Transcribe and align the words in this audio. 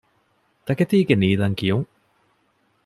ތަކެތީގެ 0.65 1.15
ނީލަންކިޔުން 1.21 1.87